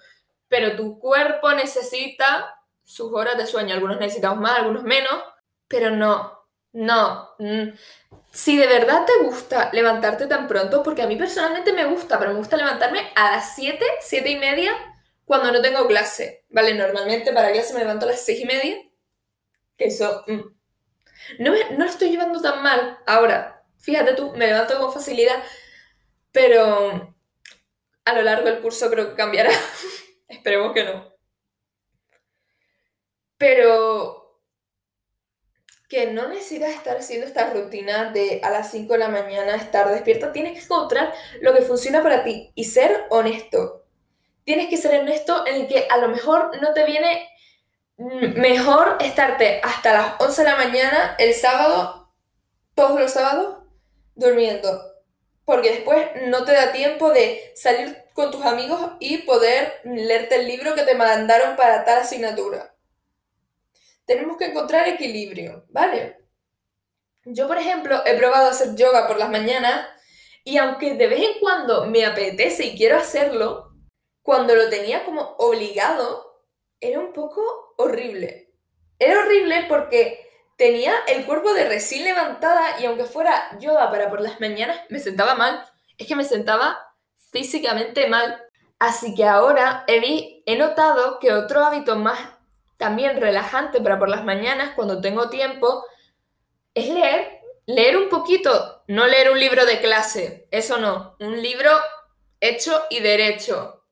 pero 0.49 0.77
tu 0.77 0.99
cuerpo 0.99 1.53
necesita 1.53 2.57
sus 2.85 3.13
horas 3.13 3.37
de 3.37 3.47
sueño, 3.47 3.75
algunos 3.75 3.99
necesitamos 3.99 4.41
más, 4.41 4.59
algunos 4.59 4.83
menos, 4.83 5.23
pero 5.69 5.91
no, 5.91 6.47
no. 6.73 7.31
Mm. 7.39 7.69
Si 8.33 8.57
de 8.57 8.67
verdad 8.67 9.05
te 9.07 9.25
gusta 9.25 9.71
levantarte 9.73 10.27
tan 10.27 10.49
pronto, 10.49 10.83
porque 10.83 11.03
a 11.03 11.07
mí 11.07 11.17
personalmente 11.17 11.73
me 11.73 11.85
gusta, 11.85 12.19
pero 12.19 12.33
me 12.33 12.39
gusta 12.39 12.57
levantarme 12.57 13.13
a 13.15 13.33
las 13.33 13.55
7, 13.55 13.85
7 14.01 14.29
y 14.29 14.37
media 14.39 14.73
cuando 15.31 15.53
no 15.53 15.63
tengo 15.63 15.87
clase, 15.87 16.45
¿vale? 16.49 16.75
Normalmente 16.75 17.33
para 17.33 17.53
clase 17.53 17.73
me 17.73 17.79
levanto 17.79 18.05
a 18.05 18.09
las 18.09 18.25
seis 18.25 18.41
y 18.41 18.47
media, 18.47 18.77
que 19.77 19.85
eso... 19.85 20.25
Mm, 20.27 20.41
no, 21.39 21.53
me, 21.53 21.71
no 21.77 21.85
lo 21.85 21.91
estoy 21.91 22.11
llevando 22.11 22.41
tan 22.41 22.65
mal 22.65 22.99
ahora. 23.07 23.63
Fíjate 23.79 24.15
tú, 24.15 24.33
me 24.33 24.49
levanto 24.49 24.77
con 24.81 24.93
facilidad, 24.93 25.41
pero 26.33 27.10
a 28.05 28.13
lo 28.15 28.23
largo 28.23 28.47
del 28.47 28.61
curso 28.61 28.91
creo 28.91 29.11
que 29.11 29.17
cambiará. 29.17 29.51
Esperemos 30.29 30.73
que 30.73 30.85
no. 30.85 31.15
Pero 33.37 34.41
que 35.89 36.07
no 36.13 36.29
necesitas 36.29 36.71
estar 36.71 36.97
haciendo 36.97 37.27
esta 37.27 37.53
rutina 37.53 38.13
de 38.13 38.41
a 38.45 38.51
las 38.51 38.71
5 38.71 38.93
de 38.93 38.99
la 38.99 39.09
mañana 39.09 39.57
estar 39.57 39.89
despierta. 39.89 40.33
Tienes 40.33 40.53
que 40.53 40.65
encontrar 40.65 41.13
lo 41.41 41.53
que 41.53 41.63
funciona 41.63 42.03
para 42.03 42.23
ti 42.23 42.53
y 42.55 42.65
ser 42.65 43.07
honesto 43.11 43.81
tienes 44.51 44.69
que 44.69 44.77
ser 44.77 45.01
honesto 45.01 45.47
en 45.47 45.63
el 45.63 45.69
que 45.69 45.87
a 45.89 45.97
lo 45.99 46.09
mejor 46.09 46.61
no 46.61 46.73
te 46.73 46.85
viene 46.85 47.29
mejor 47.97 48.97
estarte 49.01 49.61
hasta 49.63 49.93
las 49.93 50.21
11 50.21 50.43
de 50.43 50.51
la 50.51 50.57
mañana 50.57 51.15
el 51.19 51.35
sábado, 51.35 52.13
todos 52.75 52.99
los 52.99 53.13
sábados, 53.13 53.59
durmiendo. 54.17 54.90
Porque 55.51 55.73
después 55.73 56.11
no 56.29 56.45
te 56.45 56.53
da 56.53 56.71
tiempo 56.71 57.11
de 57.11 57.51
salir 57.57 58.05
con 58.13 58.31
tus 58.31 58.45
amigos 58.45 58.93
y 59.01 59.19
poder 59.19 59.81
leerte 59.83 60.37
el 60.37 60.47
libro 60.47 60.77
que 60.77 60.85
te 60.85 60.95
mandaron 60.95 61.57
para 61.57 61.85
tal 61.85 61.99
asignatura. 61.99 62.73
Tenemos 64.05 64.37
que 64.37 64.45
encontrar 64.45 64.87
equilibrio, 64.87 65.67
¿vale? 65.71 66.25
Yo, 67.25 67.49
por 67.49 67.59
ejemplo, 67.59 68.01
he 68.07 68.17
probado 68.17 68.49
hacer 68.49 68.77
yoga 68.77 69.09
por 69.09 69.19
las 69.19 69.29
mañanas 69.29 69.89
y 70.45 70.57
aunque 70.59 70.95
de 70.95 71.09
vez 71.09 71.21
en 71.21 71.41
cuando 71.41 71.85
me 71.87 72.07
apetece 72.07 72.67
y 72.67 72.77
quiero 72.77 72.97
hacerlo, 72.97 73.73
cuando 74.23 74.55
lo 74.55 74.69
tenía 74.69 75.05
como 75.05 75.35
obligado, 75.39 76.45
era 76.79 77.01
un 77.01 77.13
poco 77.13 77.75
horrible. 77.77 78.55
Era 79.01 79.19
horrible 79.19 79.67
porque 79.69 80.30
tenía 80.61 80.93
el 81.09 81.25
cuerpo 81.25 81.55
de 81.55 81.67
recién 81.67 82.05
levantada 82.05 82.79
y 82.79 82.85
aunque 82.85 83.07
fuera 83.07 83.59
yoga 83.61 83.91
para 83.91 84.11
por 84.11 84.21
las 84.21 84.41
mañanas, 84.41 84.79
me 84.91 85.01
sentaba 85.01 85.35
mal. 85.35 85.65
Es 85.97 86.07
que 86.07 86.15
me 86.15 86.25
sentaba 86.27 86.79
físicamente 87.33 88.09
mal. 88.09 88.45
Así 88.79 89.15
que 89.15 89.25
ahora 89.25 89.85
he, 89.87 90.45
notado 90.59 91.19
que 91.19 91.33
otro 91.33 91.65
hábito 91.65 91.97
más 91.97 92.19
también 92.77 93.19
relajante 93.19 93.81
para 93.81 93.99
por 93.99 94.11
las 94.11 94.23
mañanas, 94.23 94.75
cuando 94.77 95.01
tengo 95.01 95.31
tiempo, 95.31 95.83
es 96.75 96.91
leer. 96.91 97.41
Leer 97.65 97.97
un 97.97 98.11
poquito, 98.11 98.83
no 98.87 99.07
leer 99.07 99.31
un 99.31 99.41
libro 99.41 99.65
de 99.65 99.81
clase, 99.81 100.49
eso 100.51 100.77
no, 100.79 101.15
un 101.21 101.41
libro 101.41 101.71
hecho 102.41 102.83
y 102.91 102.99
derecho, 102.99 103.85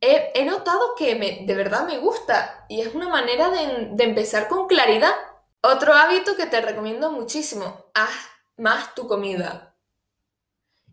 he, 0.00 0.44
notado 0.44 0.94
que 0.96 1.16
me, 1.16 1.44
de 1.44 1.54
verdad 1.54 1.84
me 1.84 1.98
gusta 1.98 2.64
y 2.68 2.80
es 2.80 2.94
una 2.94 3.08
manera 3.08 3.50
de 3.50 4.04
empezar 4.04 4.46
con 4.46 4.68
claridad. 4.68 5.14
Otro 5.60 5.92
hábito 5.92 6.36
que 6.36 6.46
te 6.46 6.60
recomiendo 6.60 7.10
muchísimo, 7.10 7.90
haz 7.94 8.14
más 8.56 8.94
tu 8.94 9.08
comida. 9.08 9.76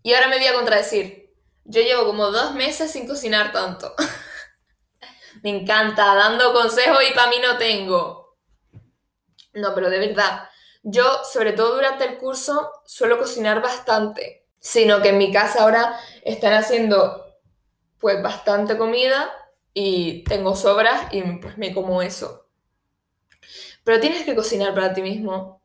Y 0.02 0.14
ahora 0.14 0.28
me 0.28 0.38
voy 0.38 0.48
a 0.48 0.54
contradecir. 0.54 1.34
Yo 1.66 1.82
llevo 1.82 2.06
como 2.06 2.32
dos 2.32 2.54
meses 2.54 2.92
sin 2.92 3.08
cocinar 3.08 3.52
tanto. 3.52 3.94
me 5.44 5.50
encanta, 5.50 6.16
dando 6.16 6.54
consejos 6.54 7.00
y 7.10 7.14
para 7.14 7.30
mí 7.30 7.38
no 7.42 7.58
tengo. 7.58 8.38
No, 9.54 9.74
pero 9.74 9.90
de 9.90 10.00
verdad, 10.00 10.50
yo, 10.84 11.24
sobre 11.32 11.54
todo 11.54 11.76
durante 11.76 12.04
el 12.06 12.18
curso, 12.18 12.72
suelo 12.86 13.18
cocinar 13.18 13.62
bastante. 13.62 14.48
Sino 14.60 15.02
que 15.02 15.10
en 15.10 15.20
mi 15.20 15.32
casa 15.32 15.64
ahora 15.64 16.00
están 16.24 16.54
haciendo 16.54 17.24
pues 18.00 18.22
bastante 18.22 18.78
comida 18.78 19.32
y 19.74 20.24
tengo 20.24 20.56
sobras 20.56 21.14
y 21.14 21.22
pues 21.38 21.58
me 21.58 21.74
como 21.74 22.02
eso. 22.02 22.45
Pero 23.86 24.02
tienes 24.02 24.26
que 24.26 24.36
cocinar 24.36 24.74
para 24.74 24.94
ti 24.94 25.02
mismo. 25.02 25.62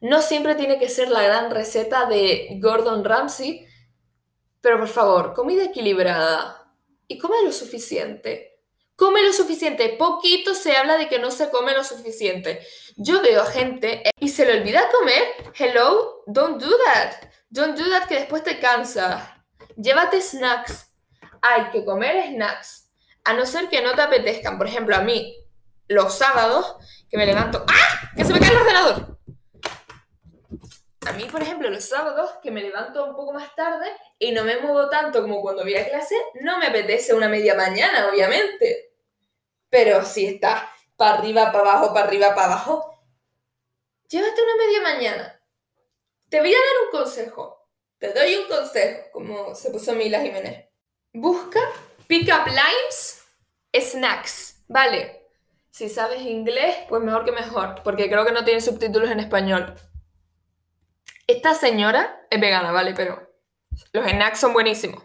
No 0.00 0.20
siempre 0.20 0.54
tiene 0.54 0.78
que 0.78 0.90
ser 0.90 1.08
la 1.08 1.22
gran 1.22 1.50
receta 1.50 2.04
de 2.04 2.58
Gordon 2.60 3.02
Ramsay, 3.04 3.66
Pero 4.60 4.78
por 4.78 4.88
favor, 4.88 5.32
comida 5.32 5.64
equilibrada. 5.64 6.70
Y 7.08 7.18
come 7.18 7.42
lo 7.42 7.52
suficiente. 7.52 8.60
Come 8.96 9.22
lo 9.22 9.32
suficiente. 9.32 9.96
Poquito 9.98 10.54
se 10.54 10.76
habla 10.76 10.96
de 10.96 11.08
que 11.08 11.18
no 11.18 11.30
se 11.30 11.50
come 11.50 11.74
lo 11.74 11.82
suficiente. 11.82 12.60
Yo 12.96 13.20
veo 13.22 13.42
a 13.42 13.46
gente 13.46 14.02
y 14.20 14.28
se 14.28 14.46
le 14.46 14.58
olvida 14.58 14.88
comer. 14.90 15.22
Hello, 15.58 16.22
don't 16.26 16.62
do 16.62 16.70
that. 16.86 17.30
Don't 17.48 17.78
do 17.78 17.88
that 17.90 18.06
que 18.06 18.16
después 18.16 18.42
te 18.42 18.58
cansa. 18.58 19.44
Llévate 19.76 20.20
snacks. 20.20 20.94
Hay 21.40 21.70
que 21.70 21.84
comer 21.84 22.28
snacks. 22.28 22.90
A 23.24 23.32
no 23.32 23.46
ser 23.46 23.68
que 23.68 23.82
no 23.82 23.94
te 23.94 24.02
apetezcan. 24.02 24.58
Por 24.58 24.66
ejemplo, 24.66 24.94
a 24.96 25.00
mí, 25.00 25.43
los 25.88 26.14
sábados, 26.14 26.76
que 27.08 27.16
me 27.16 27.26
levanto. 27.26 27.64
¡Ah! 27.68 28.10
¡Que 28.16 28.24
se 28.24 28.32
me 28.32 28.40
cae 28.40 28.50
el 28.50 28.56
ordenador! 28.58 29.18
A 31.06 31.12
mí, 31.12 31.24
por 31.24 31.42
ejemplo, 31.42 31.68
los 31.68 31.84
sábados, 31.84 32.30
que 32.42 32.50
me 32.50 32.62
levanto 32.62 33.04
un 33.04 33.14
poco 33.14 33.32
más 33.32 33.54
tarde 33.54 33.86
y 34.18 34.32
no 34.32 34.42
me 34.42 34.56
muevo 34.56 34.88
tanto 34.88 35.20
como 35.20 35.42
cuando 35.42 35.62
voy 35.62 35.76
a 35.76 35.88
clase, 35.88 36.14
no 36.40 36.58
me 36.58 36.68
apetece 36.68 37.12
una 37.12 37.28
media 37.28 37.54
mañana, 37.54 38.08
obviamente. 38.08 38.94
Pero 39.68 40.04
si 40.04 40.26
estás 40.26 40.62
para 40.96 41.18
arriba, 41.18 41.52
para 41.52 41.72
abajo, 41.72 41.92
para 41.92 42.06
arriba, 42.06 42.34
para 42.34 42.46
abajo, 42.46 43.02
llévate 44.08 44.42
una 44.42 44.56
media 44.56 44.80
mañana. 44.80 45.40
Te 46.30 46.40
voy 46.40 46.54
a 46.54 46.58
dar 46.58 46.86
un 46.86 46.90
consejo. 46.90 47.68
Te 47.98 48.12
doy 48.12 48.36
un 48.36 48.48
consejo, 48.48 49.10
como 49.12 49.54
se 49.54 49.70
puso 49.70 49.92
Mila 49.92 50.20
Jiménez. 50.20 50.68
Busca 51.12 51.60
pick 52.06 52.28
up 52.28 52.46
lines, 52.46 53.24
snacks, 53.74 54.64
¿vale? 54.68 55.23
Si 55.74 55.88
sabes 55.88 56.22
inglés, 56.22 56.76
pues 56.88 57.02
mejor 57.02 57.24
que 57.24 57.32
mejor, 57.32 57.82
porque 57.82 58.08
creo 58.08 58.24
que 58.24 58.30
no 58.30 58.44
tiene 58.44 58.60
subtítulos 58.60 59.10
en 59.10 59.18
español. 59.18 59.74
Esta 61.26 61.52
señora 61.52 62.24
es 62.30 62.40
vegana, 62.40 62.70
¿vale? 62.70 62.94
Pero 62.94 63.28
los 63.92 64.08
snacks 64.08 64.38
son 64.38 64.52
buenísimos. 64.52 65.02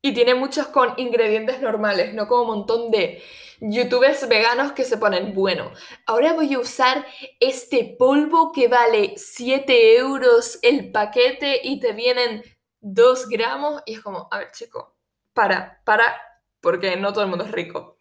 Y 0.00 0.12
tiene 0.12 0.34
muchos 0.34 0.66
con 0.66 0.94
ingredientes 0.96 1.60
normales, 1.60 2.14
no 2.14 2.26
como 2.26 2.42
un 2.42 2.48
montón 2.48 2.90
de 2.90 3.22
youtubers 3.60 4.28
veganos 4.28 4.72
que 4.72 4.82
se 4.82 4.98
ponen, 4.98 5.34
bueno, 5.34 5.70
ahora 6.04 6.32
voy 6.32 6.54
a 6.54 6.58
usar 6.58 7.06
este 7.38 7.94
polvo 7.96 8.50
que 8.50 8.66
vale 8.66 9.14
7 9.16 9.98
euros 9.98 10.58
el 10.62 10.90
paquete 10.90 11.60
y 11.62 11.78
te 11.78 11.92
vienen 11.92 12.42
2 12.80 13.28
gramos. 13.28 13.82
Y 13.86 13.94
es 13.94 14.00
como, 14.00 14.26
a 14.32 14.38
ver, 14.38 14.50
chico, 14.50 14.96
para, 15.32 15.80
para, 15.84 16.12
porque 16.60 16.96
no 16.96 17.12
todo 17.12 17.22
el 17.22 17.30
mundo 17.30 17.44
es 17.44 17.52
rico. 17.52 17.91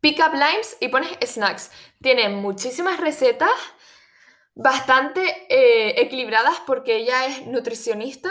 Pick 0.00 0.18
up 0.20 0.32
limes 0.32 0.76
y 0.80 0.88
pones 0.88 1.10
snacks. 1.24 1.70
Tiene 2.00 2.28
muchísimas 2.28 3.00
recetas 3.00 3.50
bastante 4.54 5.46
eh, 5.48 6.00
equilibradas 6.00 6.60
porque 6.66 6.96
ella 6.96 7.26
es 7.26 7.46
nutricionista. 7.46 8.30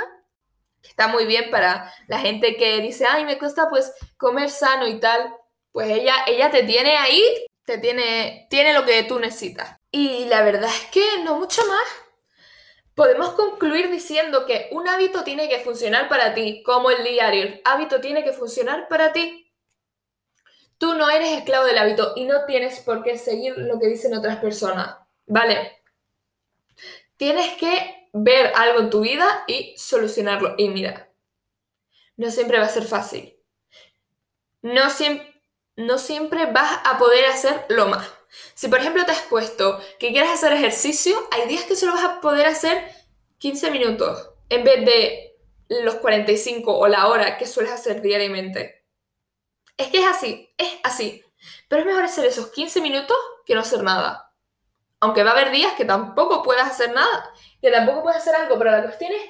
Está 0.81 1.07
muy 1.07 1.25
bien 1.25 1.49
para 1.51 1.93
la 2.07 2.19
gente 2.19 2.55
que 2.55 2.81
dice, 2.81 3.05
ay, 3.05 3.25
me 3.25 3.38
cuesta 3.38 3.69
pues 3.69 3.93
comer 4.17 4.49
sano 4.49 4.88
y 4.88 4.99
tal. 4.99 5.33
Pues 5.71 5.89
ella, 5.89 6.15
ella 6.25 6.49
te 6.49 6.63
tiene 6.63 6.97
ahí, 6.97 7.23
te 7.65 7.77
tiene, 7.77 8.47
tiene 8.49 8.73
lo 8.73 8.85
que 8.85 9.03
tú 9.03 9.19
necesitas. 9.19 9.77
Y 9.91 10.25
la 10.25 10.43
verdad 10.43 10.69
es 10.69 10.85
que 10.91 11.03
no 11.23 11.35
mucho 11.38 11.61
más. 11.65 11.88
Podemos 12.95 13.31
concluir 13.31 13.89
diciendo 13.89 14.45
que 14.45 14.67
un 14.71 14.88
hábito 14.88 15.23
tiene 15.23 15.47
que 15.47 15.59
funcionar 15.59 16.09
para 16.09 16.33
ti, 16.33 16.63
como 16.63 16.89
el 16.91 17.03
diario. 17.03 17.43
El 17.43 17.61
hábito 17.63 18.01
tiene 18.01 18.23
que 18.23 18.33
funcionar 18.33 18.88
para 18.88 19.13
ti. 19.13 19.48
Tú 20.79 20.95
no 20.95 21.09
eres 21.09 21.38
esclavo 21.38 21.65
del 21.65 21.77
hábito 21.77 22.13
y 22.15 22.25
no 22.25 22.45
tienes 22.45 22.79
por 22.79 23.03
qué 23.03 23.17
seguir 23.17 23.55
lo 23.57 23.79
que 23.79 23.88
dicen 23.88 24.17
otras 24.17 24.38
personas. 24.38 24.95
¿Vale? 25.27 25.83
Tienes 27.17 27.55
que 27.57 28.09
ver 28.13 28.51
algo 28.55 28.79
en 28.79 28.89
tu 28.89 29.01
vida 29.01 29.43
y 29.45 29.75
solucionarlo. 29.77 30.56
Y 30.58 30.69
mira, 30.69 31.12
no 32.17 32.32
siempre 32.32 32.60
va 32.60 32.65
a 32.65 32.69
ser 32.69 32.86
fácil. 32.86 33.38
No, 34.62 34.88
no 35.75 35.97
siempre 35.97 36.45
vas 36.47 36.80
a 36.86 36.97
poder 36.97 37.25
hacer 37.25 37.65
lo 37.69 37.88
más. 37.88 38.10
Si 38.53 38.67
por 38.67 38.80
ejemplo 38.80 39.06
te 39.06 39.12
has 39.12 39.21
puesto 39.23 39.80
que 39.99 40.12
quieres 40.12 40.32
hacer 40.32 40.53
ejercicio, 40.53 41.27
hay 41.32 41.47
días 41.47 41.65
que 41.65 41.75
solo 41.75 41.93
vas 41.93 42.06
a 42.06 42.21
poder 42.21 42.45
hacer 42.45 42.84
15 43.39 43.71
minutos 43.71 44.30
en 44.49 44.63
vez 44.63 44.86
de 44.86 45.38
los 45.84 45.95
45 45.95 46.77
o 46.77 46.88
la 46.88 47.08
hora 47.08 47.38
que 47.38 47.47
sueles 47.47 47.73
hacer 47.73 48.01
diariamente. 48.01 48.78
Es 49.79 49.87
que 49.87 49.99
es 49.99 50.07
así, 50.07 50.53
es 50.57 50.77
así. 50.83 51.23
Pero 51.69 51.81
es 51.81 51.87
mejor 51.87 52.03
hacer 52.03 52.25
esos 52.25 52.51
15 52.51 52.81
minutos 52.81 53.15
que 53.45 53.55
no 53.55 53.61
hacer 53.61 53.81
nada. 53.81 54.33
Aunque 54.99 55.23
va 55.23 55.29
a 55.29 55.33
haber 55.33 55.51
días 55.51 55.73
que 55.75 55.85
tampoco 55.85 56.43
puedas 56.43 56.69
hacer 56.69 56.93
nada, 56.93 57.33
que 57.61 57.71
tampoco 57.71 58.03
puedes 58.03 58.17
hacer 58.17 58.35
algo, 58.35 58.57
pero 58.57 58.71
la 58.71 58.83
cuestión 58.83 59.13
es 59.13 59.21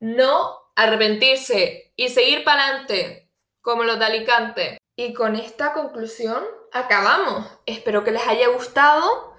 no 0.00 0.58
arrepentirse 0.74 1.92
y 1.94 2.08
seguir 2.08 2.42
para 2.42 2.66
adelante, 2.66 3.30
como 3.60 3.84
los 3.84 3.96
de 4.00 4.06
Alicante. 4.06 4.78
Y 4.96 5.14
con 5.14 5.36
esta 5.36 5.72
conclusión 5.72 6.44
acabamos. 6.72 7.46
Espero 7.64 8.02
que 8.02 8.10
les 8.10 8.26
haya 8.26 8.48
gustado. 8.48 9.36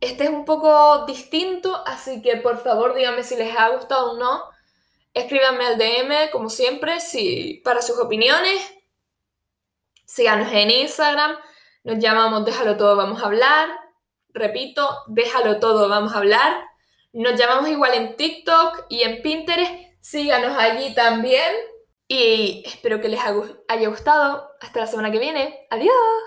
Este 0.00 0.24
es 0.24 0.30
un 0.30 0.44
poco 0.44 1.06
distinto, 1.06 1.82
así 1.86 2.22
que 2.22 2.36
por 2.36 2.62
favor 2.62 2.94
díganme 2.94 3.24
si 3.24 3.34
les 3.34 3.58
ha 3.58 3.68
gustado 3.70 4.12
o 4.12 4.16
no. 4.16 4.44
Escríbanme 5.12 5.66
al 5.66 5.76
DM, 5.76 6.30
como 6.30 6.50
siempre, 6.50 7.00
si, 7.00 7.60
para 7.64 7.82
sus 7.82 7.98
opiniones. 7.98 8.62
Síganos 10.12 10.52
en 10.52 10.70
Instagram. 10.70 11.38
Nos 11.84 11.98
llamamos 11.98 12.44
Déjalo 12.44 12.76
Todo, 12.76 12.96
vamos 12.96 13.22
a 13.22 13.24
hablar. 13.24 13.70
Repito, 14.28 14.86
déjalo 15.06 15.58
todo, 15.58 15.88
vamos 15.88 16.12
a 16.12 16.18
hablar. 16.18 16.52
Nos 17.14 17.34
llamamos 17.40 17.70
igual 17.70 17.94
en 17.94 18.14
TikTok 18.16 18.88
y 18.90 19.04
en 19.04 19.22
Pinterest. 19.22 19.72
Síganos 20.00 20.54
allí 20.58 20.94
también. 20.94 21.54
Y 22.08 22.62
espero 22.66 23.00
que 23.00 23.08
les 23.08 23.20
haya 23.68 23.88
gustado. 23.88 24.50
Hasta 24.60 24.80
la 24.80 24.86
semana 24.86 25.10
que 25.10 25.18
viene. 25.18 25.66
Adiós. 25.70 26.22